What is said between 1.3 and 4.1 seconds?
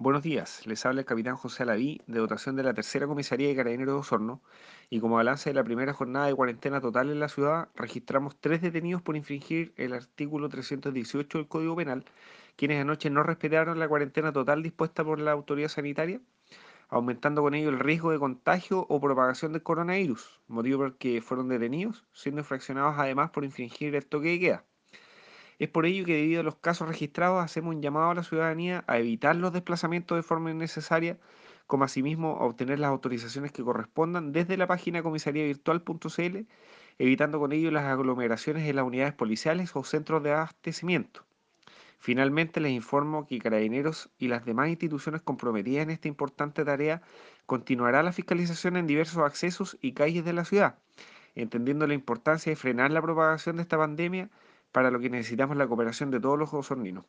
José Alaví, de dotación de la tercera comisaría de Carabineros de